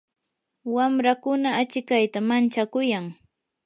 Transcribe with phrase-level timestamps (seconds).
[0.75, 3.05] wamrakuna achikayta manchakuyan.